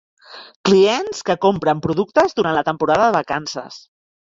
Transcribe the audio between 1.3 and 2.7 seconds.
compren productes durant la